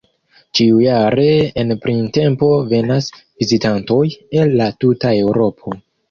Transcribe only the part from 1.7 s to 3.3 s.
printempo venas